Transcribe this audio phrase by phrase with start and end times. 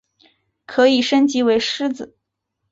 [0.65, 2.17] 可以升级为狮子。